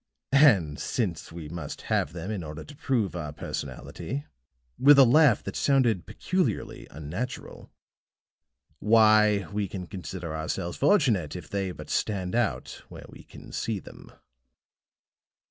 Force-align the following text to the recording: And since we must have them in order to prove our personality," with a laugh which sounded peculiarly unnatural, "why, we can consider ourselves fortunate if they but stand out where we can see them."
And 0.33 0.79
since 0.79 1.31
we 1.31 1.47
must 1.47 1.81
have 1.83 2.11
them 2.11 2.31
in 2.31 2.41
order 2.43 2.63
to 2.63 2.75
prove 2.75 3.15
our 3.15 3.31
personality," 3.31 4.25
with 4.79 4.97
a 4.97 5.05
laugh 5.05 5.45
which 5.45 5.55
sounded 5.55 6.07
peculiarly 6.07 6.87
unnatural, 6.89 7.69
"why, 8.79 9.47
we 9.53 9.67
can 9.67 9.85
consider 9.85 10.35
ourselves 10.35 10.75
fortunate 10.79 11.35
if 11.35 11.51
they 11.51 11.69
but 11.71 11.91
stand 11.91 12.33
out 12.33 12.81
where 12.89 13.05
we 13.09 13.23
can 13.23 13.51
see 13.51 13.77
them." 13.77 14.11